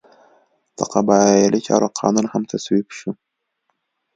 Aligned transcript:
د 0.77 0.79
قبایلي 0.93 1.59
چارو 1.67 1.87
قانون 1.99 2.25
هم 2.33 2.43
تصویب 2.51 2.87
شو. 2.97 3.11